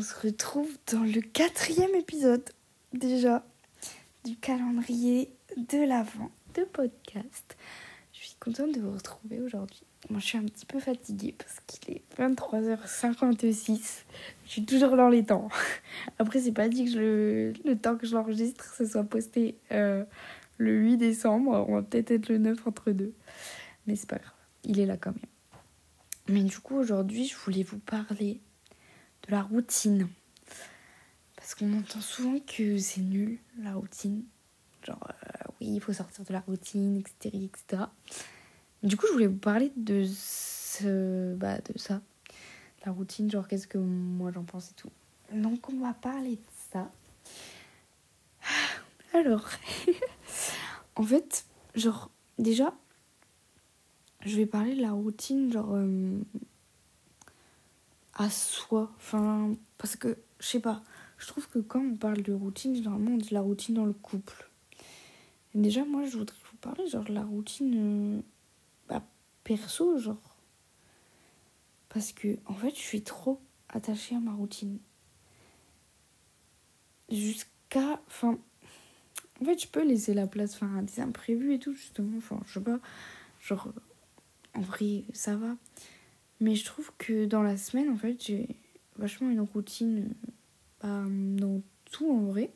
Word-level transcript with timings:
on 0.00 0.02
se 0.02 0.26
retrouve 0.26 0.70
dans 0.90 1.02
le 1.02 1.20
quatrième 1.20 1.94
épisode 1.94 2.48
déjà 2.94 3.44
du 4.24 4.34
calendrier 4.34 5.30
de 5.58 5.86
l'avant 5.86 6.30
de 6.54 6.62
podcast. 6.62 7.54
Je 8.14 8.20
suis 8.20 8.36
contente 8.40 8.72
de 8.72 8.80
vous 8.80 8.92
retrouver 8.92 9.42
aujourd'hui. 9.42 9.82
Moi 10.08 10.18
je 10.18 10.24
suis 10.24 10.38
un 10.38 10.44
petit 10.44 10.64
peu 10.64 10.80
fatiguée 10.80 11.34
parce 11.36 11.60
qu'il 11.66 11.96
est 11.96 12.02
23h56. 12.18 14.04
Je 14.46 14.50
suis 14.50 14.64
toujours 14.64 14.96
dans 14.96 15.10
les 15.10 15.22
temps. 15.22 15.50
Après 16.18 16.40
c'est 16.40 16.52
pas 16.52 16.70
dit 16.70 16.90
que 16.90 17.52
le 17.62 17.74
temps 17.76 17.96
que 17.96 18.06
je 18.06 18.14
l'enregistre 18.14 18.72
ce 18.74 18.86
soit 18.86 19.04
posté 19.04 19.58
euh, 19.70 20.02
le 20.56 20.78
8 20.78 20.96
décembre. 20.96 21.66
On 21.68 21.74
va 21.74 21.82
peut-être 21.82 22.10
être 22.12 22.30
le 22.30 22.38
9 22.38 22.66
entre 22.66 22.92
deux. 22.92 23.12
Mais 23.86 23.96
c'est 23.96 24.08
pas 24.08 24.16
grave. 24.16 24.32
Il 24.64 24.80
est 24.80 24.86
là 24.86 24.96
quand 24.96 25.12
même. 25.12 25.20
Mais 26.30 26.42
du 26.42 26.58
coup 26.58 26.76
aujourd'hui 26.76 27.26
je 27.26 27.36
voulais 27.36 27.64
vous 27.64 27.80
parler 27.80 28.40
la 29.30 29.42
routine. 29.42 30.08
Parce 31.36 31.54
qu'on 31.54 31.72
entend 31.78 32.00
souvent 32.00 32.38
que 32.40 32.78
c'est 32.78 33.00
nul, 33.00 33.38
la 33.62 33.74
routine. 33.74 34.24
Genre, 34.84 34.98
euh, 35.08 35.52
oui, 35.60 35.68
il 35.74 35.80
faut 35.80 35.92
sortir 35.92 36.24
de 36.24 36.32
la 36.32 36.40
routine, 36.40 36.98
etc., 36.98 37.36
etc. 37.44 37.82
Du 38.82 38.96
coup, 38.96 39.06
je 39.08 39.12
voulais 39.12 39.26
vous 39.26 39.36
parler 39.36 39.72
de, 39.76 40.04
ce, 40.06 41.34
bah, 41.34 41.58
de 41.58 41.78
ça. 41.78 42.00
La 42.84 42.92
routine, 42.92 43.30
genre, 43.30 43.46
qu'est-ce 43.46 43.66
que 43.66 43.78
moi 43.78 44.30
j'en 44.32 44.44
pense 44.44 44.70
et 44.70 44.74
tout. 44.74 44.90
Donc, 45.32 45.68
on 45.68 45.78
va 45.80 45.94
parler 45.94 46.36
de 46.36 46.42
ça. 46.72 46.90
Alors, 49.14 49.48
en 50.96 51.02
fait, 51.02 51.44
genre, 51.74 52.10
déjà, 52.38 52.74
je 54.24 54.36
vais 54.36 54.46
parler 54.46 54.74
de 54.74 54.82
la 54.82 54.92
routine, 54.92 55.52
genre, 55.52 55.74
euh, 55.74 56.20
à 58.20 58.28
soi. 58.28 58.92
Enfin, 58.96 59.54
parce 59.78 59.96
que, 59.96 60.18
je 60.40 60.46
sais 60.46 60.60
pas, 60.60 60.82
je 61.16 61.26
trouve 61.26 61.48
que 61.48 61.58
quand 61.58 61.80
on 61.80 61.96
parle 61.96 62.22
de 62.22 62.34
routine, 62.34 62.76
généralement 62.76 63.12
on 63.12 63.16
dit 63.16 63.32
la 63.32 63.40
routine 63.40 63.74
dans 63.74 63.86
le 63.86 63.94
couple. 63.94 64.50
Déjà, 65.54 65.84
moi, 65.84 66.04
je 66.04 66.18
voudrais 66.18 66.36
vous 66.50 66.58
parler, 66.58 66.86
genre, 66.86 67.04
de 67.04 67.14
la 67.14 67.24
routine 67.24 68.18
euh, 68.18 68.22
bah, 68.88 69.02
perso, 69.42 69.98
genre. 69.98 70.36
Parce 71.88 72.12
que, 72.12 72.36
en 72.46 72.54
fait, 72.54 72.70
je 72.70 72.80
suis 72.80 73.02
trop 73.02 73.40
attachée 73.70 74.14
à 74.14 74.20
ma 74.20 74.32
routine. 74.32 74.78
Jusqu'à. 77.10 78.00
Enfin. 78.06 78.38
En 79.40 79.44
fait, 79.46 79.60
je 79.60 79.66
peux 79.66 79.82
laisser 79.82 80.12
la 80.12 80.26
place 80.26 80.54
enfin, 80.54 80.76
à 80.76 80.82
des 80.82 81.00
imprévus 81.00 81.54
et 81.54 81.58
tout, 81.58 81.74
justement. 81.74 82.18
Enfin, 82.18 82.38
je 82.46 82.52
sais 82.52 82.60
pas. 82.60 82.78
Genre, 83.40 83.68
en 84.54 84.60
vrai, 84.60 85.04
ça 85.14 85.34
va. 85.36 85.56
Mais 86.40 86.54
je 86.54 86.64
trouve 86.64 86.90
que 86.96 87.26
dans 87.26 87.42
la 87.42 87.56
semaine, 87.56 87.90
en 87.90 87.96
fait, 87.96 88.16
j'ai 88.24 88.48
vachement 88.96 89.30
une 89.30 89.40
routine 89.40 90.14
bah, 90.82 91.04
dans 91.06 91.60
tout 91.84 92.10
en 92.10 92.22
vrai. 92.24 92.50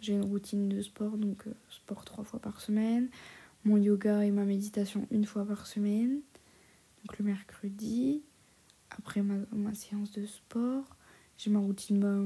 J'ai 0.00 0.12
une 0.14 0.24
routine 0.24 0.68
de 0.68 0.80
sport, 0.82 1.16
donc 1.16 1.46
euh, 1.46 1.52
sport 1.70 2.04
trois 2.04 2.24
fois 2.24 2.40
par 2.40 2.60
semaine. 2.60 3.08
Mon 3.64 3.76
yoga 3.76 4.24
et 4.24 4.30
ma 4.30 4.44
méditation 4.44 5.06
une 5.10 5.24
fois 5.24 5.44
par 5.44 5.66
semaine. 5.66 6.20
Donc 7.04 7.18
le 7.18 7.24
mercredi. 7.24 8.22
Après 8.90 9.22
ma, 9.22 9.34
ma 9.52 9.74
séance 9.74 10.12
de 10.12 10.26
sport. 10.26 10.84
J'ai 11.38 11.50
ma 11.50 11.60
routine, 11.60 12.00
bah, 12.00 12.18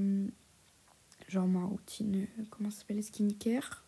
genre 1.29 1.47
ma 1.47 1.65
routine, 1.65 2.27
euh, 2.39 2.43
comment 2.51 2.71
ça 2.71 2.81
s'appelle, 2.81 3.03
skincare. 3.03 3.85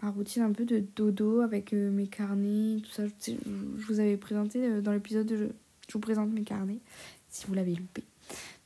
Ma 0.00 0.10
routine 0.10 0.42
un 0.42 0.52
peu 0.52 0.64
de 0.64 0.84
dodo 0.94 1.40
avec 1.40 1.72
euh, 1.72 1.90
mes 1.90 2.06
carnets, 2.06 2.80
tout 2.82 2.90
ça. 2.90 3.06
Je, 3.06 3.32
je 3.76 3.86
vous 3.86 3.98
avais 3.98 4.16
présenté 4.16 4.80
dans 4.80 4.92
l'épisode 4.92 5.26
de 5.26 5.50
je 5.88 5.92
vous 5.92 6.00
présente 6.00 6.30
mes 6.30 6.44
carnets 6.44 6.80
si 7.28 7.46
vous 7.46 7.54
l'avez 7.54 7.74
loupé. 7.74 8.04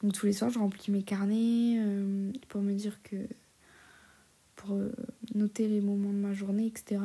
Donc 0.03 0.13
tous 0.13 0.27
les 0.27 0.33
soirs, 0.33 0.51
je 0.51 0.59
remplis 0.59 0.91
mes 0.91 1.03
carnets 1.03 1.77
euh, 1.79 2.33
pour 2.49 2.63
me 2.63 2.75
dire 2.75 3.01
que. 3.03 3.17
pour 4.57 4.75
euh, 4.75 4.93
noter 5.35 5.69
les 5.69 5.81
moments 5.81 6.13
de 6.13 6.19
ma 6.19 6.33
journée, 6.33 6.67
etc. 6.67 7.01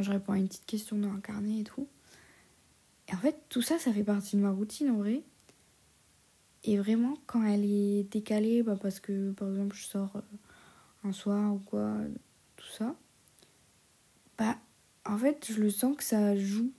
Je 0.00 0.10
réponds 0.10 0.32
à 0.32 0.38
une 0.38 0.48
petite 0.48 0.66
question 0.66 0.96
dans 0.96 1.10
un 1.10 1.20
carnet 1.20 1.60
et 1.60 1.64
tout. 1.64 1.86
Et 3.08 3.14
en 3.14 3.18
fait, 3.18 3.36
tout 3.48 3.62
ça, 3.62 3.78
ça 3.78 3.92
fait 3.92 4.04
partie 4.04 4.36
de 4.36 4.42
ma 4.42 4.50
routine 4.50 4.90
en 4.90 4.96
vrai. 4.96 5.22
Et 6.64 6.78
vraiment, 6.78 7.14
quand 7.26 7.44
elle 7.44 7.64
est 7.64 8.04
décalée, 8.10 8.62
bah, 8.62 8.76
parce 8.80 9.00
que 9.00 9.32
par 9.32 9.48
exemple, 9.48 9.76
je 9.76 9.84
sors 9.84 10.16
euh, 10.16 10.20
un 11.04 11.12
soir 11.12 11.54
ou 11.54 11.58
quoi, 11.58 11.96
tout 12.56 12.68
ça, 12.68 12.94
bah 14.38 14.56
en 15.04 15.18
fait, 15.18 15.50
je 15.50 15.60
le 15.60 15.70
sens 15.70 15.96
que 15.96 16.04
ça 16.04 16.36
joue. 16.36 16.70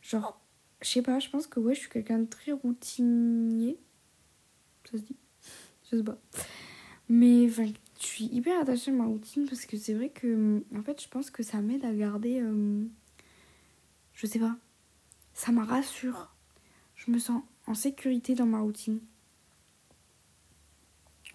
Genre, 0.00 0.41
je 0.82 0.88
sais 0.88 1.02
pas, 1.02 1.18
je 1.18 1.28
pense 1.28 1.46
que 1.46 1.60
ouais, 1.60 1.74
je 1.74 1.80
suis 1.80 1.88
quelqu'un 1.88 2.18
de 2.18 2.26
très 2.26 2.52
routinier. 2.52 3.78
Ça 4.84 4.98
se 4.98 5.02
dit? 5.02 5.16
Je 5.84 5.96
sais 5.96 6.02
pas. 6.02 6.18
Mais 7.08 7.46
enfin, 7.46 7.66
je 8.00 8.06
suis 8.06 8.24
hyper 8.26 8.60
attachée 8.60 8.90
à 8.90 8.94
ma 8.94 9.04
routine 9.04 9.46
parce 9.46 9.66
que 9.66 9.76
c'est 9.76 9.94
vrai 9.94 10.08
que, 10.08 10.62
en 10.74 10.82
fait, 10.82 11.00
je 11.02 11.08
pense 11.08 11.30
que 11.30 11.42
ça 11.42 11.60
m'aide 11.60 11.84
à 11.84 11.92
garder. 11.92 12.40
Euh, 12.40 12.84
je 14.14 14.26
sais 14.26 14.38
pas. 14.38 14.56
Ça 15.34 15.52
me 15.52 15.62
rassure. 15.64 16.34
Je 16.96 17.10
me 17.10 17.18
sens 17.18 17.42
en 17.66 17.74
sécurité 17.74 18.34
dans 18.34 18.46
ma 18.46 18.60
routine. 18.60 19.00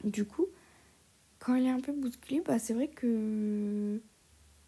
Du 0.03 0.25
coup, 0.25 0.47
quand 1.39 1.55
elle 1.55 1.65
est 1.65 1.69
un 1.69 1.79
peu 1.79 1.91
bousculée, 1.93 2.41
bah 2.41 2.59
c'est 2.59 2.73
vrai 2.73 2.87
que. 2.87 3.99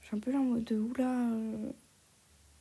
Je 0.02 0.08
suis 0.08 0.16
un 0.16 0.20
peu 0.20 0.32
là 0.32 0.40
en 0.40 0.44
mode 0.44 0.64
de 0.64 0.78
oula. 0.78 1.32
Euh, 1.32 1.72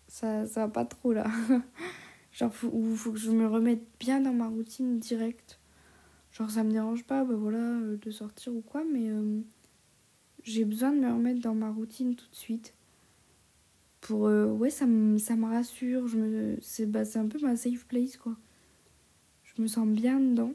ça, 0.09 0.47
ça 0.47 0.67
va 0.67 0.69
pas 0.73 0.85
trop 0.85 1.13
là. 1.13 1.27
Genre, 2.39 2.53
il 2.73 2.97
faut 2.97 3.11
que 3.11 3.19
je 3.19 3.33
me 3.33 3.49
remette 3.49 3.83
bien 3.99 4.21
dans 4.21 4.33
ma 4.33 4.47
routine 4.47 5.01
directe. 5.01 5.59
Genre, 6.31 6.49
ça 6.49 6.63
me 6.63 6.71
dérange 6.71 7.03
pas, 7.03 7.25
bah 7.25 7.35
voilà, 7.35 7.59
euh, 7.59 7.97
de 7.97 8.11
sortir 8.13 8.55
ou 8.55 8.61
quoi, 8.61 8.85
mais 8.85 9.11
euh, 9.11 9.41
j'ai 10.45 10.65
besoin 10.65 10.93
de 10.93 11.01
me 11.01 11.13
remettre 11.13 11.41
dans 11.41 11.57
ma 11.57 11.69
routine 11.69 12.15
tout 12.15 12.29
de 12.31 12.37
suite. 12.37 12.75
Pour, 14.01 14.29
euh, 14.29 14.47
ouais, 14.47 14.71
ça 14.71 14.87
me, 14.87 15.19
ça 15.19 15.35
me 15.35 15.47
rassure. 15.47 16.07
Je 16.07 16.17
me, 16.17 16.57
c'est, 16.63 16.87
bah, 16.87 17.05
c'est 17.05 17.19
un 17.19 17.27
peu 17.27 17.41
ma 17.41 17.57
safe 17.57 17.85
place, 17.87 18.17
quoi. 18.17 18.37
Je 19.43 19.61
me 19.61 19.67
sens 19.67 19.89
bien 19.89 20.21
dedans. 20.21 20.55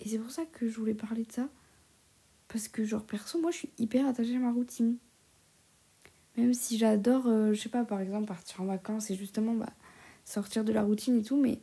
Et 0.00 0.10
c'est 0.10 0.18
pour 0.18 0.32
ça 0.32 0.44
que 0.44 0.68
je 0.68 0.78
voulais 0.78 0.92
parler 0.92 1.24
de 1.24 1.32
ça. 1.32 1.48
Parce 2.48 2.68
que, 2.68 2.84
genre, 2.84 3.04
perso, 3.04 3.40
moi, 3.40 3.52
je 3.52 3.56
suis 3.56 3.70
hyper 3.78 4.06
attachée 4.06 4.36
à 4.36 4.38
ma 4.38 4.52
routine. 4.52 4.98
Même 6.36 6.52
si 6.52 6.76
j'adore, 6.76 7.24
je 7.24 7.58
sais 7.58 7.70
pas, 7.70 7.84
par 7.84 8.00
exemple, 8.00 8.26
partir 8.26 8.60
en 8.60 8.66
vacances 8.66 9.10
et 9.10 9.14
justement, 9.14 9.54
bah 9.54 9.72
sortir 10.24 10.64
de 10.64 10.72
la 10.72 10.82
routine 10.82 11.18
et 11.18 11.22
tout, 11.22 11.40
mais 11.40 11.60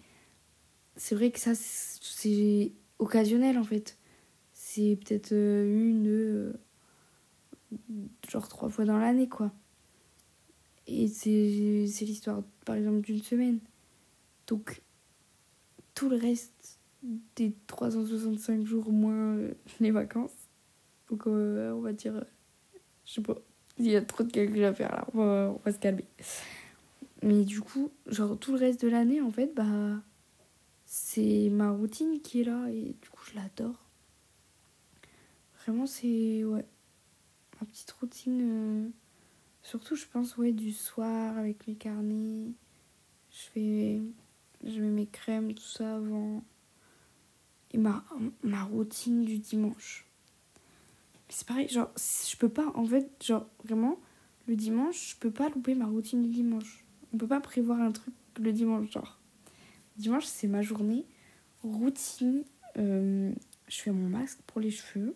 c'est 0.96 1.16
vrai 1.16 1.32
que 1.32 1.40
ça, 1.40 1.52
c'est 1.56 2.72
occasionnel 3.00 3.58
en 3.58 3.64
fait. 3.64 3.98
C'est 4.54 4.98
peut-être 5.04 5.32
euh, 5.32 5.66
une, 5.66 6.04
deux, 6.04 6.54
euh, 7.72 7.78
genre 8.30 8.48
trois 8.48 8.70
fois 8.70 8.86
dans 8.86 8.98
l'année 8.98 9.28
quoi. 9.28 9.52
Et 10.88 11.08
c'est 11.08 11.30
l'histoire, 11.30 12.44
par 12.66 12.76
exemple, 12.76 13.02
d'une 13.02 13.22
semaine. 13.22 13.60
Donc, 14.48 14.82
tout 15.94 16.10
le 16.10 16.18
reste 16.18 16.80
des 17.36 17.54
365 17.68 18.66
jours 18.66 18.92
moins 18.92 19.36
euh, 19.38 19.54
les 19.80 19.92
vacances. 19.92 20.50
Donc, 21.10 21.28
on 21.28 21.80
va 21.82 21.94
dire, 21.94 22.26
je 23.06 23.14
sais 23.14 23.22
pas, 23.22 23.36
il 23.78 23.88
y 23.88 23.96
a 23.96 24.02
trop 24.02 24.24
de 24.24 24.32
calculs 24.32 24.64
à 24.64 24.74
faire 24.74 24.92
là, 24.92 25.08
on 25.14 25.18
va, 25.18 25.54
on 25.56 25.62
va 25.64 25.72
se 25.72 25.80
calmer. 25.80 26.06
Mais 27.24 27.44
du 27.44 27.62
coup, 27.62 27.92
genre 28.08 28.38
tout 28.38 28.54
le 28.54 28.58
reste 28.58 28.82
de 28.82 28.88
l'année, 28.88 29.22
en 29.22 29.32
fait, 29.32 29.54
bah, 29.54 30.02
c'est 30.86 31.50
ma 31.52 31.70
routine 31.70 32.20
qui 32.22 32.42
est 32.42 32.44
là 32.44 32.68
et 32.70 32.96
du 33.00 33.09
coup, 33.09 33.24
je 33.30 33.36
l'adore. 33.36 33.90
Vraiment, 35.59 35.86
c'est, 35.86 36.44
ouais, 36.44 36.66
ma 37.59 37.68
petite 37.68 37.91
routine. 37.91 38.41
Euh, 38.41 38.90
surtout, 39.62 39.96
je 39.96 40.06
pense, 40.08 40.35
ouais, 40.38 40.52
du 40.52 40.72
soir 40.72 41.38
avec 41.38 41.68
mes 41.68 41.76
carnets. 41.76 42.53
Je 43.29 43.44
fais, 43.53 44.02
je 44.64 44.82
mets 44.82 44.90
mes 44.90 45.08
crèmes, 45.08 45.53
tout 45.53 45.62
ça 45.62 45.97
avant. 45.97 46.44
Et 47.72 47.78
ma, 47.78 48.03
ma 48.44 48.64
routine 48.64 49.23
du 49.23 49.38
dimanche. 49.38 50.08
Mais 51.28 51.34
c'est 51.35 51.47
pareil, 51.47 51.70
genre, 51.70 51.91
je 51.96 52.35
peux 52.35 52.50
pas, 52.50 52.72
en 52.73 52.85
fait, 52.85 53.09
genre, 53.23 53.46
vraiment, 53.64 54.00
le 54.47 54.56
dimanche, 54.56 55.12
je 55.12 55.16
peux 55.18 55.32
pas 55.32 55.50
louper 55.50 55.76
ma 55.76 55.85
routine 55.85 56.23
du 56.23 56.29
dimanche 56.29 56.84
on 57.13 57.17
peut 57.17 57.28
pas 57.28 57.41
prévoir 57.41 57.79
un 57.79 57.91
truc 57.91 58.13
le 58.40 58.52
dimanche, 58.52 58.91
genre. 58.91 59.19
Dimanche, 59.97 60.25
c'est 60.25 60.47
ma 60.47 60.61
journée. 60.61 61.05
Routine, 61.63 62.43
euh, 62.78 63.31
je 63.67 63.78
fais 63.78 63.91
mon 63.91 64.09
masque 64.09 64.40
pour 64.47 64.61
les 64.61 64.72
cheveux. 64.72 65.16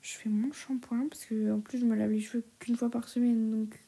Je 0.00 0.12
fais 0.12 0.28
mon 0.28 0.52
shampoing 0.52 1.06
parce 1.08 1.24
que 1.24 1.52
en 1.52 1.60
plus 1.60 1.78
je 1.78 1.84
me 1.86 1.94
lave 1.94 2.10
les 2.10 2.20
cheveux 2.20 2.44
qu'une 2.58 2.74
fois 2.76 2.90
par 2.90 3.08
semaine 3.08 3.52
donc 3.52 3.78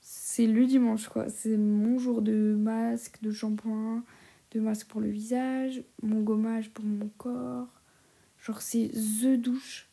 c'est 0.00 0.46
le 0.46 0.64
dimanche 0.64 1.08
quoi. 1.08 1.28
C'est 1.28 1.58
mon 1.58 1.98
jour 1.98 2.22
de 2.22 2.56
masque, 2.58 3.20
de 3.20 3.30
shampoing, 3.30 4.04
de 4.52 4.60
masque 4.60 4.86
pour 4.86 5.02
le 5.02 5.10
visage, 5.10 5.82
mon 6.02 6.22
gommage 6.22 6.70
pour 6.70 6.84
mon 6.84 7.10
corps. 7.18 7.68
Genre 8.40 8.62
c'est 8.62 8.88
the 8.88 9.38
douche 9.38 9.90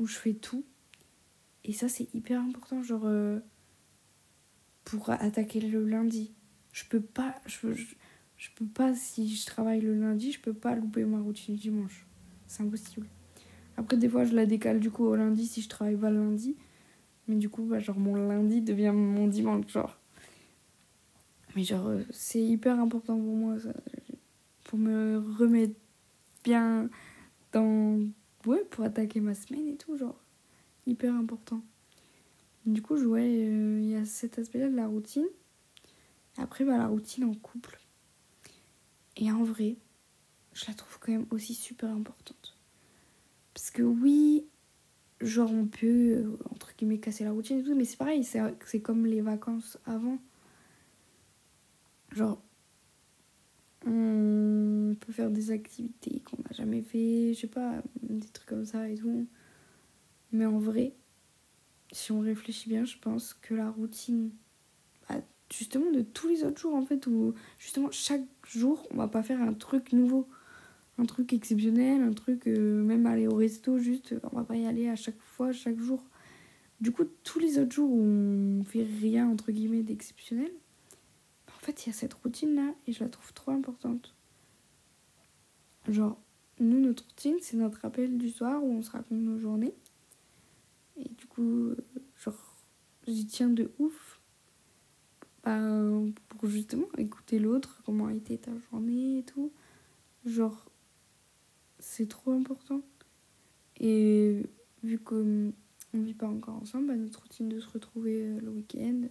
où 0.00 0.06
je 0.06 0.16
fais 0.16 0.34
tout. 0.34 0.64
Et 1.62 1.72
ça 1.72 1.88
c'est 1.88 2.12
hyper 2.12 2.40
important 2.40 2.82
genre 2.82 3.04
euh, 3.04 3.38
pour 4.84 5.10
attaquer 5.10 5.60
le 5.60 5.84
lundi. 5.84 6.32
Je 6.72 6.84
peux 6.84 7.00
pas. 7.00 7.34
Je, 7.46 7.68
je 8.36 8.48
peux 8.56 8.66
pas, 8.66 8.94
si 8.94 9.34
je 9.34 9.46
travaille 9.46 9.80
le 9.80 9.94
lundi, 9.94 10.32
je 10.32 10.40
peux 10.40 10.52
pas 10.52 10.74
louper 10.74 11.04
ma 11.04 11.20
routine 11.20 11.56
dimanche. 11.56 12.06
C'est 12.46 12.62
impossible. 12.62 13.06
Après, 13.76 13.96
des 13.96 14.08
fois, 14.08 14.24
je 14.24 14.34
la 14.34 14.46
décale 14.46 14.80
du 14.80 14.90
coup 14.90 15.04
au 15.04 15.16
lundi 15.16 15.46
si 15.46 15.62
je 15.62 15.68
travaille 15.68 15.96
pas 15.96 16.10
le 16.10 16.22
lundi. 16.22 16.56
Mais 17.26 17.36
du 17.36 17.48
coup, 17.48 17.62
bah, 17.64 17.80
genre, 17.80 17.98
mon 17.98 18.14
lundi 18.14 18.60
devient 18.60 18.92
mon 18.94 19.28
dimanche, 19.28 19.68
genre. 19.68 19.98
Mais 21.56 21.64
genre, 21.64 21.86
euh, 21.86 22.02
c'est 22.10 22.42
hyper 22.42 22.78
important 22.78 23.16
pour 23.16 23.34
moi, 23.34 23.58
ça. 23.58 23.72
Pour 24.64 24.78
me 24.78 25.18
remettre 25.38 25.78
bien 26.42 26.88
dans... 27.52 28.00
Ouais, 28.46 28.62
pour 28.70 28.84
attaquer 28.84 29.20
ma 29.20 29.34
semaine 29.34 29.68
et 29.68 29.76
tout, 29.76 29.96
genre. 29.96 30.20
Hyper 30.86 31.14
important. 31.14 31.62
Du 32.66 32.80
coup, 32.80 32.96
ouais, 32.96 33.46
euh, 33.46 33.78
il 33.82 33.90
y 33.90 33.94
a 33.94 34.04
cet 34.06 34.38
aspect-là 34.38 34.70
de 34.70 34.76
la 34.76 34.86
routine. 34.86 35.26
Après, 36.38 36.64
bah, 36.64 36.78
la 36.78 36.86
routine 36.86 37.24
en 37.24 37.34
couple. 37.34 37.78
Et 39.16 39.30
en 39.30 39.44
vrai, 39.44 39.76
je 40.54 40.64
la 40.66 40.74
trouve 40.74 40.98
quand 40.98 41.12
même 41.12 41.26
aussi 41.30 41.54
super 41.54 41.90
importante. 41.90 42.56
Parce 43.52 43.70
que 43.70 43.82
oui, 43.82 44.46
genre 45.20 45.50
on 45.52 45.66
peut, 45.66 46.16
euh, 46.16 46.38
entre 46.50 46.74
guillemets, 46.76 46.98
casser 46.98 47.24
la 47.24 47.32
routine 47.32 47.60
et 47.60 47.62
tout, 47.62 47.74
mais 47.74 47.84
c'est 47.84 47.98
pareil, 47.98 48.24
c'est 48.24 48.80
comme 48.80 49.06
les 49.06 49.20
vacances 49.20 49.78
avant. 49.84 50.18
Genre, 52.12 52.40
on 53.86 54.96
peut 54.98 55.12
faire 55.12 55.30
des 55.30 55.50
activités 55.50 56.20
qu'on 56.20 56.38
n'a 56.38 56.52
jamais 56.52 56.82
fait, 56.82 57.34
je 57.34 57.40
sais 57.40 57.46
pas, 57.46 57.82
des 58.02 58.26
trucs 58.28 58.48
comme 58.48 58.64
ça 58.64 58.88
et 58.88 58.94
tout. 58.94 59.26
Mais 60.32 60.46
en 60.46 60.58
vrai, 60.58 60.94
si 61.94 62.12
on 62.12 62.20
réfléchit 62.20 62.68
bien, 62.68 62.84
je 62.84 62.98
pense 62.98 63.34
que 63.34 63.54
la 63.54 63.70
routine, 63.70 64.30
bah, 65.08 65.16
justement 65.50 65.90
de 65.90 66.02
tous 66.02 66.28
les 66.28 66.44
autres 66.44 66.60
jours 66.60 66.74
en 66.74 66.84
fait, 66.84 67.06
où 67.06 67.34
justement 67.58 67.90
chaque 67.90 68.26
jour, 68.46 68.86
on 68.90 68.96
va 68.96 69.08
pas 69.08 69.22
faire 69.22 69.40
un 69.40 69.54
truc 69.54 69.92
nouveau 69.92 70.28
un 70.98 71.06
truc 71.06 71.32
exceptionnel, 71.32 72.02
un 72.02 72.12
truc, 72.12 72.46
euh, 72.46 72.82
même 72.82 73.06
aller 73.06 73.26
au 73.26 73.34
resto, 73.34 73.78
juste, 73.78 74.14
on 74.32 74.36
va 74.36 74.44
pas 74.44 74.56
y 74.56 74.66
aller 74.66 74.88
à 74.88 74.96
chaque 74.96 75.20
fois, 75.20 75.52
chaque 75.52 75.78
jour. 75.78 76.02
Du 76.80 76.92
coup, 76.92 77.04
tous 77.24 77.38
les 77.38 77.58
autres 77.58 77.72
jours 77.72 77.90
où 77.90 78.00
on 78.00 78.64
fait 78.64 78.84
rien, 78.84 79.28
entre 79.28 79.52
guillemets, 79.52 79.82
d'exceptionnel, 79.82 80.50
en 81.48 81.64
fait, 81.64 81.84
il 81.84 81.88
y 81.88 81.90
a 81.90 81.94
cette 81.94 82.14
routine-là 82.14 82.74
et 82.86 82.92
je 82.92 83.02
la 83.02 83.08
trouve 83.08 83.32
trop 83.32 83.52
importante. 83.52 84.14
Genre, 85.88 86.20
nous, 86.60 86.80
notre 86.80 87.04
routine, 87.04 87.36
c'est 87.40 87.56
notre 87.56 87.80
rappel 87.80 88.16
du 88.16 88.30
soir 88.30 88.62
où 88.62 88.70
on 88.72 88.82
se 88.82 88.90
raconte 88.90 89.18
nos 89.18 89.38
journées. 89.38 89.74
Et 90.96 91.08
du 91.08 91.26
coup, 91.26 91.68
euh, 91.68 91.76
genre, 92.16 92.56
j'y 93.06 93.26
tiens 93.26 93.50
de 93.50 93.70
ouf. 93.78 94.20
Bah, 95.42 95.60
pour 96.28 96.48
justement 96.48 96.86
écouter 96.96 97.38
l'autre, 97.38 97.82
comment 97.84 98.06
a 98.06 98.14
été 98.14 98.38
ta 98.38 98.52
journée 98.70 99.18
et 99.18 99.22
tout. 99.24 99.52
Genre, 100.24 100.70
c'est 101.78 102.08
trop 102.08 102.32
important. 102.32 102.80
Et 103.78 104.42
vu 104.82 104.98
qu'on 104.98 105.52
ne 105.92 106.04
vit 106.04 106.14
pas 106.14 106.28
encore 106.28 106.56
ensemble, 106.56 106.86
bah, 106.86 106.96
notre 106.96 107.22
routine 107.22 107.48
de 107.48 107.60
se 107.60 107.68
retrouver 107.68 108.22
euh, 108.22 108.40
le 108.40 108.50
week-end, 108.50 109.02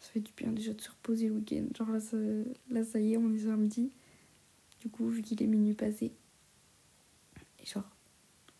ça 0.00 0.10
fait 0.10 0.20
du 0.20 0.32
bien 0.32 0.50
déjà 0.52 0.72
de 0.72 0.80
se 0.80 0.90
reposer 0.90 1.28
le 1.28 1.34
week-end. 1.34 1.66
Genre 1.76 1.90
là 1.90 2.00
ça, 2.00 2.16
là, 2.70 2.84
ça 2.84 2.98
y 2.98 3.12
est, 3.12 3.16
on 3.16 3.32
est 3.32 3.38
samedi. 3.38 3.92
Du 4.80 4.88
coup, 4.88 5.08
vu 5.08 5.22
qu'il 5.22 5.40
est 5.42 5.46
minuit 5.46 5.74
passé. 5.74 6.12
Et 7.60 7.66
genre, 7.66 7.88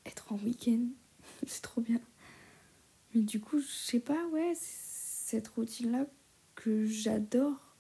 être 0.06 0.32
en 0.32 0.36
week-end, 0.36 0.86
c'est 1.46 1.62
trop 1.62 1.80
bien. 1.80 2.00
Mais 3.14 3.22
du 3.22 3.40
coup, 3.40 3.58
je 3.60 3.66
sais 3.66 4.00
pas, 4.00 4.26
ouais, 4.28 4.52
cette 4.56 5.48
routine-là 5.48 6.06
que 6.54 6.84
j'adore. 6.86 7.76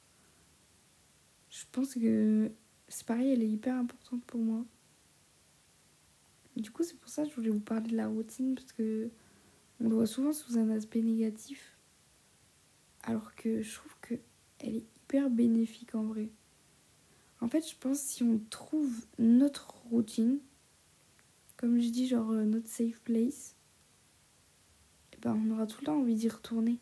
Je 1.50 1.64
pense 1.70 1.94
que 1.94 2.50
c'est 2.88 3.06
pareil, 3.06 3.32
elle 3.32 3.42
est 3.42 3.48
hyper 3.48 3.74
importante 3.76 4.24
pour 4.24 4.40
moi. 4.40 4.64
Du 6.56 6.70
coup, 6.70 6.82
c'est 6.82 6.98
pour 6.98 7.08
ça 7.08 7.22
que 7.24 7.30
je 7.30 7.34
voulais 7.34 7.50
vous 7.50 7.60
parler 7.60 7.90
de 7.90 7.96
la 7.96 8.08
routine 8.08 8.54
parce 8.54 8.72
que 8.72 9.10
on 9.80 9.88
le 9.88 9.96
voit 9.96 10.06
souvent 10.06 10.32
sous 10.32 10.58
un 10.58 10.70
aspect 10.70 11.00
négatif. 11.00 11.76
Alors 13.02 13.34
que 13.34 13.62
je 13.62 13.74
trouve 13.74 13.94
que 14.00 14.14
elle 14.60 14.76
est 14.76 14.86
hyper 15.04 15.30
bénéfique 15.30 15.94
en 15.94 16.04
vrai. 16.04 16.30
En 17.40 17.48
fait, 17.48 17.68
je 17.68 17.74
pense 17.78 17.98
si 17.98 18.22
on 18.22 18.40
trouve 18.50 18.94
notre 19.18 19.74
routine, 19.90 20.38
comme 21.62 21.80
je 21.80 21.90
dis, 21.90 22.08
genre 22.08 22.28
euh, 22.32 22.44
notre 22.44 22.68
safe 22.68 22.98
place, 23.04 23.54
eh 25.12 25.16
ben 25.22 25.40
on 25.46 25.52
aura 25.52 25.64
tout 25.64 25.76
le 25.80 25.86
temps 25.86 26.00
envie 26.00 26.16
d'y 26.16 26.28
retourner. 26.28 26.80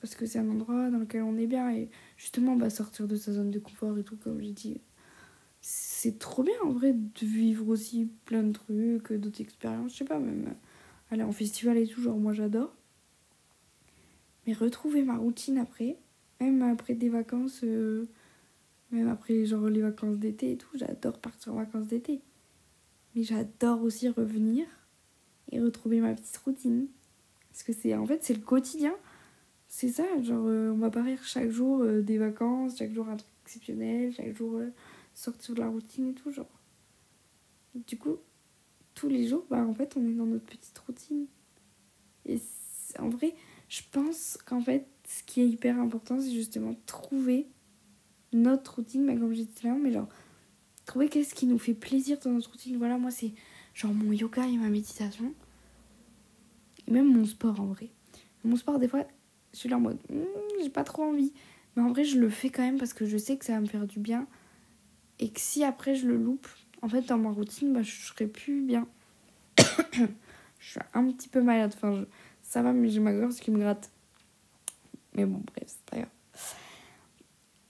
Parce 0.00 0.14
que 0.14 0.24
c'est 0.24 0.38
un 0.38 0.48
endroit 0.48 0.88
dans 0.88 1.00
lequel 1.00 1.22
on 1.22 1.36
est 1.36 1.46
bien 1.46 1.70
et 1.70 1.90
justement 2.16 2.56
bah, 2.56 2.70
sortir 2.70 3.06
de 3.06 3.14
sa 3.14 3.34
zone 3.34 3.50
de 3.50 3.58
confort 3.58 3.98
et 3.98 4.04
tout, 4.04 4.16
comme 4.16 4.40
j'ai 4.40 4.52
dit, 4.52 4.80
c'est 5.60 6.18
trop 6.18 6.44
bien 6.44 6.54
en 6.64 6.70
vrai 6.70 6.94
de 6.94 7.26
vivre 7.26 7.68
aussi 7.68 8.10
plein 8.24 8.42
de 8.42 8.52
trucs, 8.52 9.12
d'autres 9.12 9.42
expériences, 9.42 9.92
je 9.92 9.98
sais 9.98 10.04
pas, 10.06 10.18
même 10.18 10.54
aller 11.10 11.22
en 11.22 11.32
festival 11.32 11.76
et 11.76 11.86
tout, 11.86 12.00
genre 12.00 12.16
moi 12.16 12.32
j'adore. 12.32 12.74
Mais 14.46 14.54
retrouver 14.54 15.02
ma 15.02 15.18
routine 15.18 15.58
après, 15.58 15.98
même 16.40 16.62
après 16.62 16.94
des 16.94 17.10
vacances, 17.10 17.60
euh, 17.64 18.08
même 18.92 19.08
après 19.08 19.44
genre 19.44 19.68
les 19.68 19.82
vacances 19.82 20.16
d'été 20.16 20.52
et 20.52 20.56
tout, 20.56 20.74
j'adore 20.74 21.18
partir 21.18 21.52
en 21.52 21.56
vacances 21.56 21.88
d'été. 21.88 22.22
Mais 23.16 23.24
j'adore 23.24 23.82
aussi 23.82 24.08
revenir 24.08 24.66
et 25.50 25.60
retrouver 25.60 26.00
ma 26.00 26.14
petite 26.14 26.36
routine. 26.38 26.86
Parce 27.50 27.64
que 27.64 27.72
c'est 27.72 27.94
en 27.94 28.06
fait 28.06 28.22
c'est 28.22 28.34
le 28.34 28.40
quotidien. 28.40 28.94
C'est 29.68 29.88
ça, 29.88 30.04
genre 30.22 30.46
euh, 30.46 30.70
on 30.70 30.78
va 30.78 30.90
pas 30.90 31.02
rire 31.02 31.24
chaque 31.24 31.50
jour 31.50 31.82
euh, 31.82 32.00
des 32.00 32.18
vacances, 32.18 32.78
chaque 32.78 32.92
jour 32.92 33.08
un 33.08 33.16
truc 33.16 33.32
exceptionnel, 33.44 34.12
chaque 34.14 34.36
jour 34.36 34.60
sortir 35.16 35.54
de 35.54 35.60
la 35.60 35.68
routine 35.68 36.10
et 36.10 36.14
tout, 36.14 36.30
genre. 36.30 36.46
Du 37.74 37.98
coup, 37.98 38.16
tous 38.94 39.08
les 39.08 39.26
jours, 39.26 39.44
bah 39.50 39.64
en 39.64 39.74
fait, 39.74 39.96
on 39.96 40.06
est 40.06 40.14
dans 40.14 40.26
notre 40.26 40.46
petite 40.46 40.78
routine. 40.78 41.26
Et 42.24 42.40
en 42.98 43.08
vrai, 43.08 43.34
je 43.68 43.82
pense 43.90 44.38
qu'en 44.44 44.60
fait, 44.60 44.86
ce 45.06 45.22
qui 45.22 45.40
est 45.40 45.48
hyper 45.48 45.78
important, 45.78 46.20
c'est 46.20 46.32
justement 46.32 46.74
trouver 46.86 47.46
notre 48.32 48.76
routine, 48.76 49.04
mais 49.04 49.16
comme 49.16 49.32
j'ai 49.32 49.44
dit 49.44 49.64
là, 49.64 49.74
mais 49.74 49.92
genre, 49.92 50.08
trouver 50.86 51.08
qu'est-ce 51.08 51.34
qui 51.34 51.46
nous 51.46 51.58
fait 51.58 51.74
plaisir 51.74 52.18
dans 52.24 52.30
notre 52.30 52.50
routine. 52.50 52.78
Voilà, 52.78 52.96
moi, 52.96 53.10
c'est 53.10 53.32
genre 53.74 53.92
mon 53.92 54.12
yoga 54.12 54.46
et 54.46 54.56
ma 54.56 54.68
méditation. 54.68 55.34
Et 56.86 56.90
même 56.90 57.12
mon 57.12 57.26
sport, 57.26 57.60
en 57.60 57.66
vrai. 57.66 57.90
Mon 58.44 58.56
sport, 58.56 58.78
des 58.78 58.88
fois, 58.88 59.04
je 59.52 59.58
suis 59.58 59.68
là 59.68 59.76
en 59.76 59.80
mode, 59.80 59.98
hmm, 60.08 60.24
j'ai 60.62 60.70
pas 60.70 60.84
trop 60.84 61.02
envie. 61.02 61.32
Mais 61.74 61.82
en 61.82 61.90
vrai, 61.90 62.04
je 62.04 62.18
le 62.18 62.30
fais 62.30 62.48
quand 62.48 62.62
même 62.62 62.78
parce 62.78 62.94
que 62.94 63.04
je 63.04 63.18
sais 63.18 63.36
que 63.36 63.44
ça 63.44 63.52
va 63.54 63.60
me 63.60 63.66
faire 63.66 63.86
du 63.86 63.98
bien. 63.98 64.26
Et 65.18 65.30
que 65.30 65.40
si 65.40 65.64
après 65.64 65.94
je 65.94 66.06
le 66.06 66.16
loupe, 66.16 66.46
en 66.82 66.88
fait 66.88 67.02
dans 67.02 67.18
ma 67.18 67.30
routine, 67.30 67.72
bah, 67.72 67.82
je 67.82 67.90
serai 67.90 68.26
plus 68.26 68.62
bien. 68.62 68.86
je 69.58 70.70
suis 70.70 70.80
un 70.94 71.10
petit 71.10 71.28
peu 71.28 71.42
malade. 71.42 71.72
Enfin, 71.74 72.04
ça 72.42 72.62
va, 72.62 72.72
mais 72.72 72.88
j'ai 72.88 73.00
ma 73.00 73.12
gorge 73.12 73.36
qui 73.36 73.50
me 73.50 73.58
gratte. 73.58 73.90
Mais 75.14 75.24
bon, 75.24 75.42
bref, 75.54 75.64
c'est 75.66 75.84
pas 75.90 75.96
grave. 75.96 76.10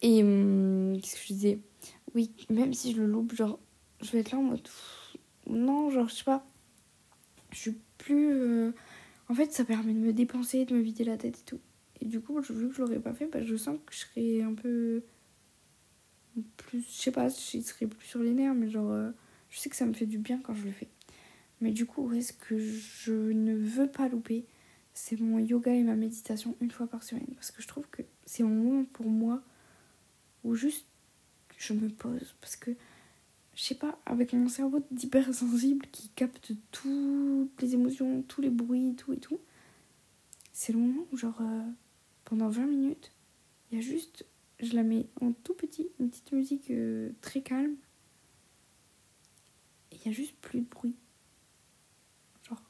Et 0.03 0.23
hum, 0.23 0.99
qu'est-ce 1.01 1.15
que 1.15 1.23
je 1.23 1.33
disais? 1.33 1.59
Oui, 2.17 2.33
même 2.49 2.73
si 2.73 2.95
je 2.95 3.03
le 3.03 3.07
loupe, 3.07 3.35
genre, 3.35 3.61
je 4.01 4.11
vais 4.13 4.21
être 4.21 4.31
là 4.31 4.39
en 4.39 4.43
mode. 4.43 4.67
Non, 5.47 5.91
genre, 5.91 6.09
je 6.09 6.15
sais 6.15 6.25
pas. 6.25 6.47
Je 7.53 7.59
suis 7.59 7.79
plus. 7.99 8.33
Euh, 8.33 8.73
en 9.29 9.35
fait, 9.35 9.53
ça 9.53 9.67
permet 9.67 9.93
de 9.93 9.99
me 9.99 10.15
dépenser, 10.15 10.65
de 10.65 10.75
me 10.75 10.81
vider 10.81 11.05
la 11.05 11.19
tête 11.19 11.41
et 11.41 11.45
tout. 11.45 11.61
Et 12.01 12.07
du 12.07 12.23
coup, 12.23 12.41
vu 12.41 12.69
que 12.71 12.75
je 12.75 12.81
l'aurais 12.81 13.01
pas 13.01 13.13
fait, 13.13 13.27
bah, 13.27 13.43
je 13.43 13.55
sens 13.55 13.77
que 13.85 13.93
je 13.93 13.99
serais 13.99 14.41
un 14.41 14.55
peu 14.55 15.05
plus, 16.57 16.87
je 16.89 17.03
sais 17.03 17.11
pas, 17.11 17.29
je 17.29 17.61
serais 17.61 17.87
plus 17.87 18.07
sur 18.07 18.23
les 18.23 18.33
nerfs, 18.33 18.55
mais 18.55 18.71
genre, 18.71 18.93
euh, 18.93 19.11
je 19.51 19.59
sais 19.59 19.69
que 19.69 19.77
ça 19.77 19.85
me 19.85 19.93
fait 19.93 20.07
du 20.07 20.17
bien 20.17 20.41
quand 20.43 20.55
je 20.55 20.65
le 20.65 20.73
fais. 20.73 20.89
Mais 21.61 21.71
du 21.71 21.85
coup, 21.85 22.11
est-ce 22.15 22.33
que 22.33 22.57
je 22.57 23.13
ne 23.13 23.55
veux 23.55 23.91
pas 23.91 24.09
louper 24.09 24.47
C'est 24.95 25.21
mon 25.21 25.39
yoga 25.39 25.75
et 25.75 25.83
ma 25.83 25.97
méditation 25.97 26.57
une 26.63 26.71
fois 26.71 26.87
par 26.87 27.03
semaine. 27.03 27.29
Parce 27.35 27.51
que 27.51 27.61
je 27.61 27.69
trouve 27.69 27.87
que 27.91 28.01
c'est 28.25 28.43
un 28.43 28.49
moment 28.49 28.87
pour 28.87 29.11
moi 29.11 29.43
où 30.45 30.55
juste 30.55 30.87
je 31.57 31.73
me 31.73 31.89
pose. 31.89 32.35
Parce 32.41 32.57
que, 32.57 32.71
je 33.55 33.63
sais 33.63 33.75
pas, 33.75 33.99
avec 34.07 34.33
mon 34.33 34.49
cerveau 34.49 34.81
d'hypersensible 34.91 35.87
qui 35.93 36.09
capte 36.11 36.53
toutes 36.73 37.61
les 37.61 37.75
émotions, 37.75 38.23
tous 38.23 38.41
les 38.41 38.51
bruits, 38.51 38.95
tout 38.97 39.13
et 39.13 39.19
tout, 39.19 39.41
c'est 40.53 40.73
le 40.73 40.79
moment 40.79 41.07
où, 41.13 41.17
genre, 41.17 41.41
euh, 41.41 41.63
pendant 42.25 42.49
20 42.49 42.67
minutes, 42.67 43.13
il 43.71 43.77
y 43.77 43.79
a 43.79 43.83
juste 43.83 44.25
je 44.61 44.75
la 44.75 44.83
mets 44.83 45.07
en 45.21 45.33
tout 45.33 45.55
petit, 45.55 45.89
une 46.01 46.09
petite 46.09 46.33
musique 46.33 46.71
euh, 46.71 47.11
très 47.21 47.43
calme. 47.43 47.77
Et 49.93 49.97
il 49.97 50.07
y 50.07 50.09
a 50.09 50.13
juste 50.13 50.37
plus 50.41 50.61
de 50.61 50.67
bruit. 50.67 50.95
Genre. 52.49 52.63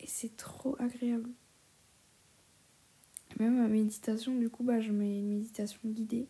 Et 0.00 0.06
c'est 0.06 0.36
trop 0.36 0.76
agréable. 0.80 1.30
Même 3.38 3.56
ma 3.56 3.68
méditation, 3.68 4.36
du 4.36 4.48
coup, 4.48 4.62
bah, 4.62 4.80
je 4.80 4.92
mets 4.92 5.18
une 5.18 5.28
méditation 5.28 5.80
guidée. 5.84 6.28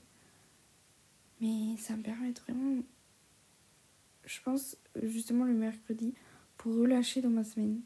Mais 1.41 1.77
ça 1.79 1.97
me 1.97 2.03
permet 2.03 2.33
vraiment, 2.33 2.83
je 4.25 4.41
pense, 4.43 4.77
justement 5.03 5.45
le 5.45 5.55
mercredi, 5.55 6.15
pour 6.57 6.75
relâcher 6.75 7.21
dans 7.21 7.31
ma 7.31 7.45
semaine. 7.45 7.81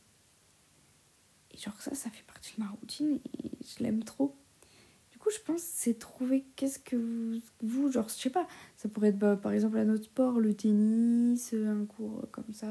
Et 1.53 1.59
genre 1.59 1.81
ça, 1.81 1.95
ça 1.95 2.11
fait 2.11 2.25
partie 2.27 2.55
de 2.57 2.63
ma 2.63 2.71
routine 2.71 3.21
et 3.43 3.51
je 3.65 3.83
l'aime 3.83 4.05
trop 4.05 4.37
coup, 5.19 5.31
je 5.31 5.41
pense 5.41 5.63
c'est 5.63 5.99
trouver 5.99 6.45
qu'est-ce 6.57 6.79
que 6.79 6.97
vous, 6.97 7.41
vous, 7.63 7.93
genre, 7.93 8.09
je 8.09 8.15
sais 8.15 8.31
pas, 8.31 8.47
ça 8.77 8.89
pourrait 8.89 9.09
être 9.09 9.19
bah, 9.19 9.37
par 9.37 9.53
exemple 9.53 9.79
un 9.79 9.89
autre 9.91 10.05
sport, 10.05 10.41
le 10.41 10.55
tennis, 10.55 11.55
un 11.55 11.85
cours 11.85 12.27
comme 12.33 12.53
ça. 12.53 12.67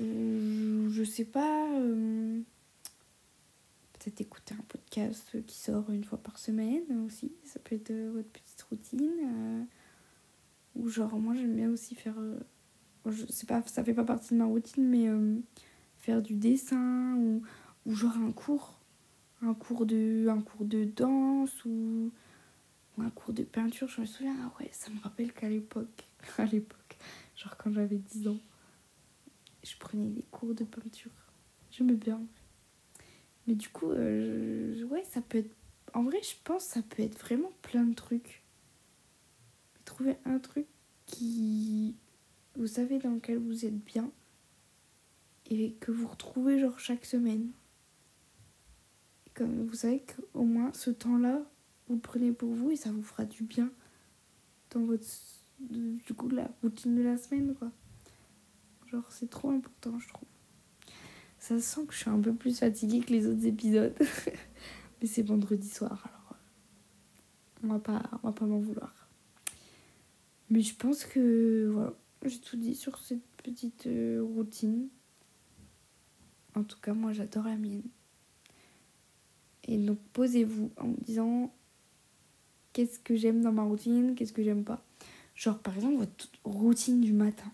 Euh, 0.00 0.88
je 0.90 1.02
sais 1.04 1.24
pas. 1.24 1.68
euh, 1.80 2.40
Peut-être 4.02 4.20
écouter 4.20 4.54
un 4.58 4.64
podcast 4.66 5.46
qui 5.46 5.56
sort 5.56 5.90
une 5.90 6.02
fois 6.02 6.18
par 6.18 6.38
semaine 6.38 7.04
aussi. 7.06 7.32
Ça 7.44 7.60
peut 7.60 7.76
être 7.76 7.90
euh, 7.92 8.10
votre 8.12 8.28
petite 8.30 8.60
routine. 8.62 9.10
euh, 9.24 9.62
ou 10.74 10.88
genre, 10.88 11.18
moi 11.18 11.34
j'aime 11.34 11.54
bien 11.54 11.70
aussi 11.70 11.94
faire. 11.94 12.18
euh, 12.18 12.40
je 13.06 13.26
sais 13.26 13.46
pas, 13.46 13.62
ça 13.66 13.84
fait 13.84 13.94
pas 13.94 14.04
partie 14.04 14.34
de 14.34 14.38
ma 14.38 14.44
routine, 14.46 14.88
mais 14.88 15.08
euh, 15.08 15.36
faire 15.98 16.22
du 16.22 16.34
dessin 16.34 17.14
ou, 17.16 17.42
ou 17.86 17.94
genre 17.94 18.16
un 18.16 18.32
cours. 18.32 18.78
Un 19.42 19.54
cours 19.54 19.86
de, 19.86 20.28
un 20.28 20.40
cours 20.40 20.64
de 20.64 20.84
danse 20.84 21.64
ou, 21.64 22.12
un 22.98 23.10
cours 23.10 23.34
de 23.34 23.42
peinture. 23.42 23.88
Je 23.88 24.00
me 24.00 24.06
souviens, 24.06 24.34
ah 24.40 24.52
ouais, 24.60 24.68
ça 24.72 24.90
me 24.90 25.00
rappelle 25.00 25.32
qu'à 25.32 25.48
l'époque, 25.48 26.08
à 26.38 26.44
l'époque, 26.44 26.96
genre 27.36 27.56
quand 27.56 27.72
j'avais 27.72 27.98
10 27.98 28.28
ans, 28.28 28.38
je 29.64 29.76
prenais 29.78 30.06
des 30.08 30.22
cours 30.30 30.54
de 30.54 30.64
peinture. 30.64 31.10
J'aimais 31.70 31.94
bien. 31.94 32.20
Mais 33.46 33.54
du 33.54 33.68
coup, 33.68 33.90
euh, 33.90 34.84
ouais, 34.84 35.04
ça 35.04 35.20
peut 35.20 35.38
être. 35.38 35.54
En 35.94 36.04
vrai, 36.04 36.20
je 36.22 36.34
pense 36.44 36.66
que 36.66 36.72
ça 36.74 36.82
peut 36.82 37.02
être 37.02 37.18
vraiment 37.18 37.50
plein 37.62 37.84
de 37.84 37.94
trucs. 37.94 38.42
Trouver 39.84 40.16
un 40.24 40.38
truc 40.38 40.66
qui. 41.06 41.96
Vous 42.56 42.66
savez 42.66 42.98
dans 42.98 43.10
lequel 43.10 43.38
vous 43.38 43.64
êtes 43.64 43.78
bien. 43.78 44.10
Et 45.50 45.72
que 45.74 45.90
vous 45.90 46.06
retrouvez 46.06 46.58
genre 46.58 46.78
chaque 46.78 47.04
semaine. 47.04 47.50
Comme 49.34 49.66
vous 49.66 49.74
savez 49.74 50.02
qu'au 50.02 50.44
moins 50.44 50.72
ce 50.72 50.90
temps-là, 50.90 51.42
vous 51.88 51.94
le 51.94 52.00
prenez 52.00 52.32
pour 52.32 52.50
vous 52.50 52.70
et 52.70 52.76
ça 52.76 52.92
vous 52.92 53.02
fera 53.02 53.24
du 53.24 53.42
bien 53.42 53.70
dans 54.70 54.80
votre. 54.80 55.06
Du 55.60 56.14
coup, 56.14 56.28
la 56.28 56.50
routine 56.62 56.96
de 56.96 57.02
la 57.02 57.16
semaine, 57.16 57.54
quoi. 57.54 57.70
Genre, 58.86 59.10
c'est 59.10 59.30
trop 59.30 59.50
important, 59.50 59.98
je 59.98 60.08
trouve. 60.08 60.28
Ça 61.42 61.58
sent 61.58 61.86
que 61.88 61.92
je 61.92 61.98
suis 61.98 62.08
un 62.08 62.20
peu 62.20 62.32
plus 62.32 62.60
fatiguée 62.60 63.00
que 63.00 63.12
les 63.12 63.26
autres 63.26 63.44
épisodes. 63.46 63.96
Mais 65.00 65.08
c'est 65.08 65.24
vendredi 65.24 65.68
soir, 65.68 66.06
alors 66.06 66.36
euh, 66.36 67.64
on 67.64 67.72
va 67.72 67.80
pas, 67.80 68.20
va 68.22 68.30
pas 68.30 68.46
m'en 68.46 68.60
vouloir. 68.60 69.08
Mais 70.50 70.60
je 70.60 70.72
pense 70.72 71.04
que 71.04 71.68
voilà, 71.72 71.94
j'ai 72.24 72.38
tout 72.38 72.56
dit 72.56 72.76
sur 72.76 72.96
cette 73.00 73.26
petite 73.42 73.88
euh, 73.88 74.22
routine. 74.22 74.86
En 76.54 76.62
tout 76.62 76.78
cas, 76.80 76.94
moi 76.94 77.12
j'adore 77.12 77.46
la 77.48 77.56
mienne. 77.56 77.82
Et 79.64 79.78
donc 79.78 79.98
posez-vous 80.12 80.70
en 80.76 80.86
me 80.86 80.96
disant 81.04 81.52
qu'est-ce 82.72 83.00
que 83.00 83.16
j'aime 83.16 83.42
dans 83.42 83.52
ma 83.52 83.64
routine, 83.64 84.14
qu'est-ce 84.14 84.32
que 84.32 84.44
j'aime 84.44 84.62
pas. 84.62 84.80
Genre 85.34 85.58
par 85.58 85.74
exemple 85.74 85.96
votre 85.96 86.28
routine 86.44 87.00
du 87.00 87.12
matin. 87.12 87.50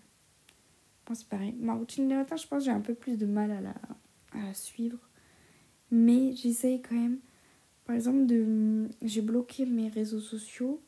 C'est 1.15 1.29
pareil. 1.29 1.55
Ma 1.59 1.75
routine 1.75 2.09
du 2.09 2.15
matin, 2.15 2.37
je 2.37 2.47
pense 2.47 2.61
que 2.61 2.65
j'ai 2.67 2.71
un 2.71 2.81
peu 2.81 2.95
plus 2.95 3.17
de 3.17 3.27
mal 3.27 3.51
à 3.51 3.61
la, 3.61 3.75
à 4.33 4.43
la 4.47 4.55
suivre. 4.55 4.99
Mais 5.91 6.35
j'essaye 6.35 6.83
quand 6.83 6.95
même. 6.95 7.19
Par 7.85 7.97
exemple, 7.97 8.27
de 8.27 8.89
j'ai 9.03 9.23
bloqué 9.23 9.65
mes 9.65 9.89
réseaux 9.89 10.21
sociaux. 10.21 10.83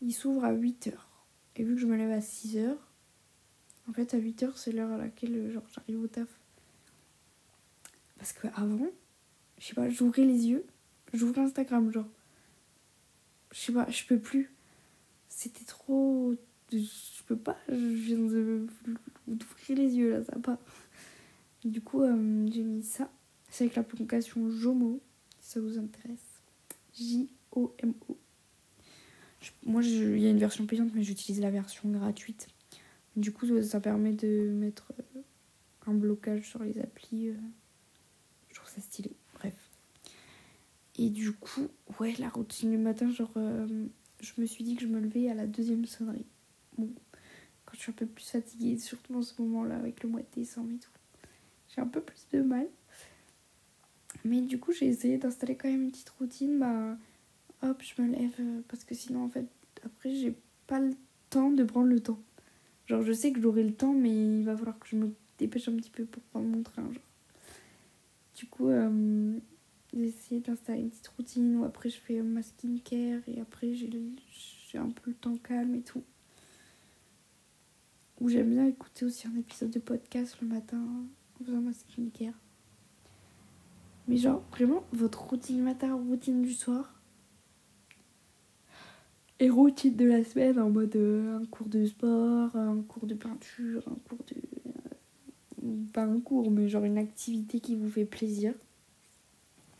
Ils 0.00 0.12
s'ouvrent 0.12 0.44
à 0.44 0.54
8h. 0.54 0.92
Et 1.56 1.64
vu 1.64 1.74
que 1.74 1.80
je 1.80 1.86
me 1.86 1.96
lève 1.96 2.10
à 2.10 2.20
6h, 2.20 2.76
en 3.88 3.92
fait 3.92 4.14
à 4.14 4.18
8h 4.18 4.52
c'est 4.56 4.72
l'heure 4.72 4.90
à 4.92 4.98
laquelle 4.98 5.50
genre, 5.50 5.66
j'arrive 5.74 6.00
au 6.00 6.06
taf. 6.06 6.28
Parce 8.18 8.32
que 8.32 8.46
avant, 8.54 8.88
je 9.58 9.66
sais 9.66 9.74
pas, 9.74 9.88
j'ouvrais 9.88 10.24
les 10.24 10.46
yeux, 10.46 10.64
j'ouvrais 11.12 11.42
Instagram, 11.42 11.90
genre. 11.92 12.08
Je 13.52 13.58
sais 13.58 13.72
pas, 13.72 13.88
je 13.90 14.04
peux 14.04 14.18
plus. 14.18 14.52
C'était 15.28 15.64
trop. 15.64 16.34
Je 16.72 17.22
peux 17.26 17.36
pas, 17.36 17.56
je 17.68 17.74
viens 17.74 18.18
de 18.18 18.66
d'ouvrir 19.26 19.78
les 19.78 19.94
yeux 19.94 20.10
là, 20.10 20.24
ça 20.24 20.32
va 20.36 20.40
pas. 20.40 20.58
Du 21.64 21.80
coup, 21.80 22.02
euh, 22.02 22.46
j'ai 22.52 22.62
mis 22.62 22.82
ça. 22.82 23.10
C'est 23.48 23.64
avec 23.64 23.76
l'application 23.76 24.48
Jomo, 24.50 25.00
si 25.40 25.50
ça 25.52 25.60
vous 25.60 25.78
intéresse. 25.78 26.40
J-O-M-O. 26.94 28.18
Moi, 29.64 29.82
il 29.84 30.18
y 30.18 30.26
a 30.26 30.30
une 30.30 30.38
version 30.38 30.66
payante, 30.66 30.90
mais 30.94 31.02
j'utilise 31.02 31.40
la 31.40 31.50
version 31.50 31.88
gratuite. 31.90 32.48
Du 33.16 33.32
coup, 33.32 33.46
ça- 33.62 33.80
permet 33.80 34.12
de 34.12 34.48
mettre 34.50 34.92
euh, 34.98 35.20
un 35.86 35.94
blocage 35.94 36.48
sur 36.48 36.62
les 36.62 36.78
applis. 36.80 37.28
euh. 37.28 37.34
Je 38.50 38.56
trouve 38.56 38.68
ça 38.68 38.80
stylé. 38.80 39.12
Bref. 39.34 39.54
Et 40.96 41.10
du 41.10 41.32
coup, 41.32 41.68
ouais, 42.00 42.14
la 42.18 42.28
routine 42.28 42.70
du 42.70 42.78
matin, 42.78 43.10
genre, 43.10 43.32
je 43.36 44.32
me 44.38 44.46
suis 44.46 44.64
dit 44.64 44.76
que 44.76 44.82
je 44.82 44.86
me 44.86 44.98
levais 44.98 45.28
à 45.30 45.34
la 45.34 45.46
deuxième 45.46 45.84
sonnerie. 45.84 46.24
Bon, 46.78 46.90
je 47.76 47.82
suis 47.82 47.90
un 47.90 47.94
peu 47.94 48.06
plus 48.06 48.28
fatiguée, 48.30 48.78
surtout 48.78 49.14
en 49.14 49.22
ce 49.22 49.40
moment-là, 49.42 49.76
avec 49.76 50.02
le 50.02 50.08
mois 50.08 50.20
de 50.20 50.26
décembre 50.34 50.70
et 50.74 50.78
tout, 50.78 50.90
j'ai 51.68 51.80
un 51.80 51.86
peu 51.86 52.00
plus 52.00 52.26
de 52.32 52.40
mal. 52.42 52.66
Mais 54.24 54.40
du 54.40 54.58
coup, 54.58 54.72
j'ai 54.72 54.86
essayé 54.86 55.18
d'installer 55.18 55.56
quand 55.56 55.68
même 55.68 55.82
une 55.82 55.90
petite 55.90 56.08
routine. 56.10 56.58
Bah, 56.58 56.96
hop, 57.62 57.82
je 57.82 58.02
me 58.02 58.08
lève. 58.10 58.34
euh, 58.40 58.60
Parce 58.68 58.82
que 58.84 58.94
sinon, 58.94 59.24
en 59.24 59.28
fait, 59.28 59.46
après, 59.84 60.14
j'ai 60.14 60.34
pas 60.66 60.80
le 60.80 60.94
temps 61.30 61.50
de 61.50 61.62
prendre 61.64 61.88
le 61.88 62.00
temps. 62.00 62.20
Genre, 62.86 63.02
je 63.02 63.12
sais 63.12 63.30
que 63.32 63.40
j'aurai 63.40 63.62
le 63.62 63.74
temps, 63.74 63.92
mais 63.92 64.10
il 64.10 64.44
va 64.44 64.56
falloir 64.56 64.78
que 64.78 64.88
je 64.88 64.96
me 64.96 65.12
dépêche 65.38 65.68
un 65.68 65.76
petit 65.76 65.90
peu 65.90 66.04
pour 66.06 66.22
prendre 66.24 66.46
mon 66.48 66.62
train. 66.62 66.82
Genre. 66.84 67.02
Du 68.36 68.46
coup, 68.46 68.68
euh, 68.68 69.38
j'ai 69.92 70.06
essayé 70.06 70.40
d'installer 70.40 70.80
une 70.80 70.90
petite 70.90 71.08
routine 71.08 71.56
où 71.56 71.64
après, 71.64 71.90
je 71.90 71.98
fais 71.98 72.22
ma 72.22 72.42
skincare 72.42 73.20
et 73.28 73.40
après, 73.40 73.74
j'ai 73.74 74.78
un 74.78 74.90
peu 74.90 75.10
le 75.10 75.16
temps 75.16 75.36
calme 75.36 75.74
et 75.74 75.82
tout. 75.82 76.02
Où 78.20 78.28
j'aime 78.28 78.50
bien 78.50 78.66
écouter 78.66 79.04
aussi 79.04 79.28
un 79.28 79.36
épisode 79.36 79.70
de 79.70 79.78
podcast 79.78 80.36
le 80.40 80.48
matin 80.48 80.78
en 81.40 81.44
faisant 81.44 81.60
ma 81.60 81.72
skincare. 81.72 82.34
Mais 84.08 84.16
genre, 84.16 84.42
vraiment, 84.52 84.84
votre 84.92 85.22
routine 85.22 85.62
matin, 85.62 85.94
routine 85.94 86.42
du 86.42 86.52
soir. 86.52 86.94
Et 89.38 89.50
routine 89.50 89.94
de 89.94 90.06
la 90.06 90.24
semaine 90.24 90.58
en 90.58 90.70
mode 90.70 90.96
euh, 90.96 91.38
un 91.38 91.44
cours 91.44 91.68
de 91.68 91.84
sport, 91.84 92.56
un 92.56 92.80
cours 92.82 93.06
de 93.06 93.14
peinture, 93.14 93.82
un 93.86 93.96
cours 94.08 94.24
de... 94.28 94.36
euh, 95.66 95.74
pas 95.92 96.04
un 96.04 96.20
cours, 96.20 96.50
mais 96.50 96.68
genre 96.68 96.84
une 96.84 96.96
activité 96.96 97.60
qui 97.60 97.76
vous 97.76 97.90
fait 97.90 98.06
plaisir. 98.06 98.54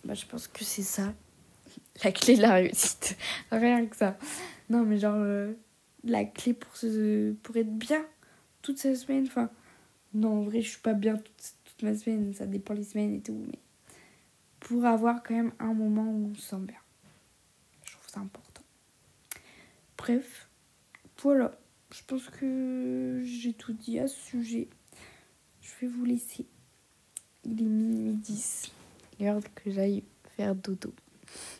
Bah 0.05 0.13
je 0.13 0.27
pense 0.27 0.47
que 0.47 0.63
c'est 0.63 0.83
ça, 0.83 1.15
la 2.05 2.13
clé 2.13 2.37
de 2.37 2.43
la 2.43 2.53
réussite. 2.55 3.17
Rien 3.51 3.87
que 3.87 3.97
ça. 3.97 4.19
Non 4.69 4.85
mais 4.85 4.99
genre, 4.99 5.17
euh, 5.17 5.55
la 6.05 6.25
clé 6.25 6.53
pour, 6.53 6.77
se, 6.77 7.33
pour 7.33 7.57
être 7.57 7.73
bien 7.73 8.05
toute 8.67 8.79
sa 8.79 8.97
semaine. 8.97 9.27
Enfin, 9.29 9.49
non, 10.13 10.41
en 10.41 10.43
vrai, 10.43 10.61
je 10.61 10.71
suis 10.71 10.81
pas 10.81 10.93
bien 10.93 11.17
toute, 11.17 11.55
toute 11.65 11.83
ma 11.85 11.95
semaine, 11.95 12.35
ça 12.35 12.47
dépend 12.47 12.75
les 12.75 12.83
semaines 12.83 13.15
et 13.15 13.21
tout, 13.21 13.41
mais 13.47 13.59
pour 14.59 14.85
avoir 14.85 15.23
quand 15.23 15.35
même 15.35 15.53
un 15.61 15.73
moment 15.73 16.03
où 16.03 16.33
on 16.33 16.35
se 16.35 16.43
sent 16.43 16.57
bien. 16.59 16.81
Je 17.85 17.93
trouve 17.93 18.09
ça 18.09 18.21
important. 18.21 18.63
Bref, 19.97 20.49
voilà. 21.23 21.57
Je 21.95 22.03
pense 22.05 22.29
que 22.29 23.23
j'ai 23.25 23.53
tout 23.53 23.73
dit 23.73 24.01
à 24.01 24.09
ce 24.09 24.17
sujet. 24.17 24.69
Je 25.61 25.71
vais 25.81 25.87
vous 25.87 26.05
laisser. 26.05 26.45
Il 27.45 27.63
est 27.63 27.65
minuit 27.65 28.15
10. 28.15 28.73
L'heure 29.21 29.41
que 29.55 29.71
j'aille 29.71 30.03
faire 30.37 30.57
dodo. 30.57 30.93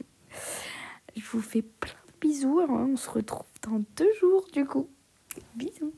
Je 1.17 1.23
vous 1.31 1.41
fais 1.41 1.63
plein 1.63 1.93
de 1.93 2.29
bisous. 2.29 2.61
hein. 2.61 2.67
On 2.69 2.97
se 2.97 3.09
retrouve 3.09 3.47
dans 3.63 3.83
deux 3.97 4.13
jours 4.21 4.47
du 4.53 4.67
coup. 4.67 4.89
Bisous. 5.55 5.95